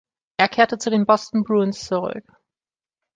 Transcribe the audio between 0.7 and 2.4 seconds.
zu den Boston Bruins zurück.